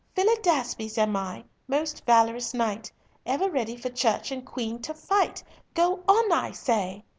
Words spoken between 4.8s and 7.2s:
to fight. "Go on, I say!"